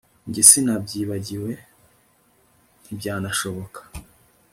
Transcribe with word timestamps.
Njye 0.27 0.41
sinabyibagiwe 0.49 1.51
ntibyanashoboka 2.81 3.79